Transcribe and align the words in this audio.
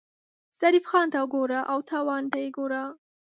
ظریف 0.59 0.83
خان 0.89 1.07
ته 1.13 1.19
ګوره 1.33 1.59
او 1.71 1.79
تاوان 1.89 2.23
ته 2.31 2.37
یې 2.43 2.49
ګوره. 2.57 2.83